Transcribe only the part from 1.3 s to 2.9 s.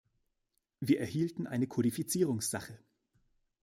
eine Kodifizierungssache.